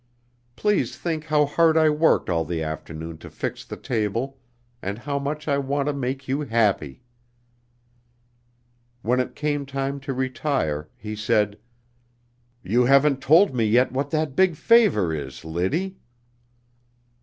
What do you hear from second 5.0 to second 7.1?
much I want to make you happy."